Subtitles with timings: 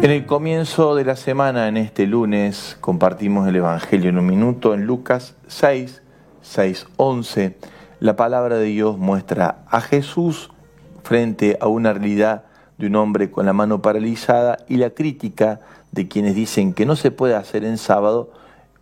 [0.00, 4.72] En el comienzo de la semana, en este lunes, compartimos el Evangelio en un minuto
[4.72, 6.02] en Lucas 6,
[6.40, 7.56] 6, 11.
[7.98, 10.50] La palabra de Dios muestra a Jesús
[11.02, 12.44] frente a una realidad
[12.78, 15.58] de un hombre con la mano paralizada y la crítica
[15.90, 18.30] de quienes dicen que no se puede hacer en sábado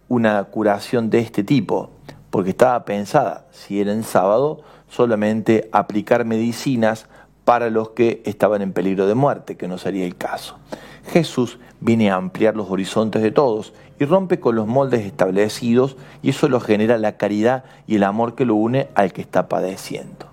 [0.08, 1.92] una curación de este tipo,
[2.28, 4.60] porque estaba pensada, si era en sábado,
[4.90, 7.06] solamente aplicar medicinas
[7.46, 10.58] para los que estaban en peligro de muerte, que no sería el caso.
[11.12, 16.30] Jesús viene a ampliar los horizontes de todos y rompe con los moldes establecidos y
[16.30, 20.26] eso lo genera la caridad y el amor que lo une al que está padeciendo.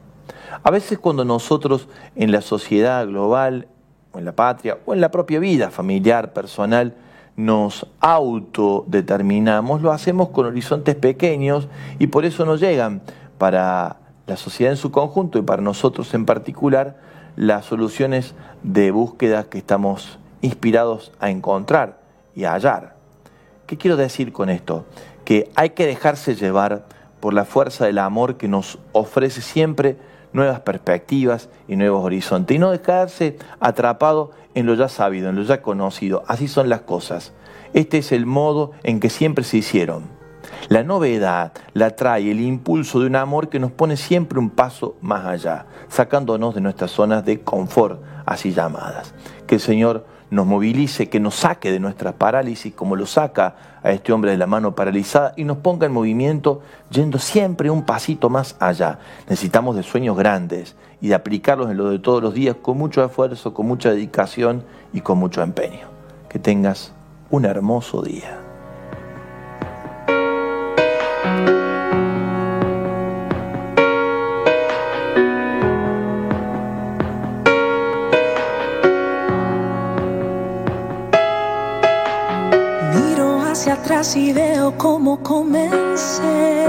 [0.63, 3.68] A veces cuando nosotros en la sociedad global,
[4.12, 6.95] o en la patria, o en la propia vida familiar, personal,
[7.35, 11.68] nos autodeterminamos, lo hacemos con horizontes pequeños
[11.99, 13.04] y por eso no llegan
[13.38, 16.98] para la sociedad en su conjunto y para nosotros en particular
[17.35, 21.99] las soluciones de búsqueda que estamos inspirados a encontrar
[22.35, 22.96] y a hallar.
[23.66, 24.85] ¿Qué quiero decir con esto?
[25.26, 26.85] Que hay que dejarse llevar
[27.20, 29.98] por la fuerza del amor que nos ofrece siempre
[30.34, 35.44] nuevas perspectivas y nuevos horizontes y no dejarse atrapado en lo ya sabido, en lo
[35.44, 36.24] ya conocido.
[36.27, 37.34] Así son las cosas.
[37.74, 40.23] Este es el modo en que siempre se hicieron.
[40.70, 44.96] La novedad la trae el impulso de un amor que nos pone siempre un paso
[45.02, 49.13] más allá, sacándonos de nuestras zonas de confort, así llamadas.
[49.48, 53.91] Que el Señor nos movilice, que nos saque de nuestra parálisis, como lo saca a
[53.91, 58.30] este hombre de la mano paralizada, y nos ponga en movimiento yendo siempre un pasito
[58.30, 58.98] más allá.
[59.30, 63.05] Necesitamos de sueños grandes y de aplicarlos en lo de todos los días con mucho
[63.05, 65.88] esfuerzo, con mucha dedicación y con mucho empeño.
[66.30, 66.94] Que tengas
[67.30, 68.53] un hermoso día.
[83.63, 86.68] Hacia atrás y veo cómo comencé.